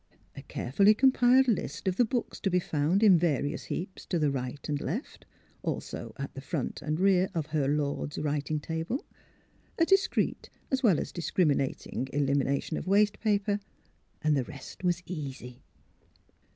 [0.35, 4.31] A carefully compiled list of the books to be found in various heaps to the
[4.31, 5.27] right and left,
[5.61, 9.05] also at the front and rear of her lord's writing table;
[9.77, 13.59] a discreet as well as discrim inating elimination of waste paper;
[14.23, 15.61] and the rest was easy.